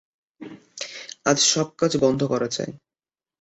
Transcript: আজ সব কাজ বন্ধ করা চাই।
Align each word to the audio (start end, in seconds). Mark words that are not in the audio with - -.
আজ 1.25 1.37
সব 1.43 1.67
কাজ 1.77 1.91
বন্ধ 1.97 2.21
করা 2.23 2.47
চাই। 2.47 2.71